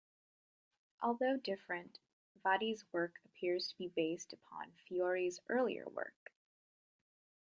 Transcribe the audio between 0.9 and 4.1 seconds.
Although different, Vadi's work appears to be